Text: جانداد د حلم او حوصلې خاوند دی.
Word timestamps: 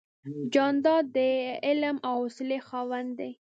جانداد 0.53 1.05
د 1.15 1.17
حلم 1.65 1.97
او 2.09 2.15
حوصلې 2.21 2.59
خاوند 2.67 3.09
دی. 3.19 3.31